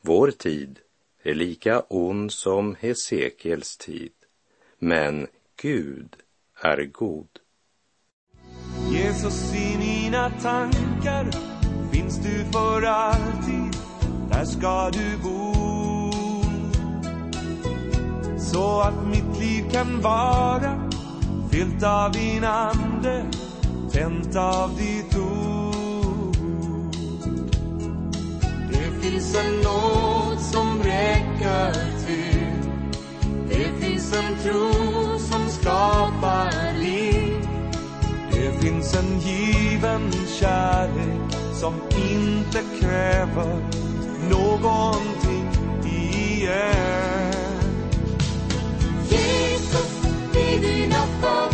Vår 0.00 0.30
tid 0.30 0.80
är 1.24 1.34
lika 1.34 1.80
ond 1.80 2.32
som 2.32 2.76
Hesekiels 2.80 3.76
tid, 3.76 4.12
men 4.78 5.26
Gud 5.62 6.16
är 6.62 6.84
god. 6.84 7.28
Jesus, 8.92 9.54
i 9.54 9.78
mina 9.78 10.30
tankar 10.30 11.30
finns 11.92 12.18
du 12.18 12.44
för 12.52 12.82
alltid, 12.82 13.76
där 14.30 14.44
ska 14.44 14.90
du 14.90 15.18
bo. 15.22 15.54
Så 18.38 18.80
att 18.80 19.06
mitt 19.06 19.40
liv 19.40 19.70
kan 19.72 20.00
vara 20.00 20.90
fyllt 21.50 21.82
av 21.82 22.12
din 22.12 22.44
ande, 22.44 23.26
tänt 23.92 24.36
av 24.36 24.76
ditt 24.78 25.16
ord. 25.18 25.33
Finns 29.14 29.34
en 29.34 29.60
nåd 29.60 30.40
som 30.40 30.82
räcker 30.82 31.72
till, 32.06 32.70
det 33.48 33.86
finns 33.86 34.12
en 34.12 34.38
tro 34.42 34.72
som 35.18 35.48
skapar 35.48 36.78
liv. 36.78 37.48
Det 38.32 38.62
finns 38.62 38.94
en 38.94 39.20
given 39.20 40.12
kärlek 40.40 41.34
som 41.60 41.74
inte 42.12 42.62
kräver 42.80 43.56
någonting 44.30 45.48
igen. 45.84 47.34
Jesus, 49.08 50.04
vid 50.32 50.62
dina 50.62 51.02
fötter 51.20 51.53